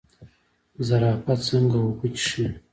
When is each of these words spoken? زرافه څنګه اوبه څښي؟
زرافه 0.87 1.33
څنګه 1.47 1.77
اوبه 1.83 2.07
څښي؟ 2.17 2.45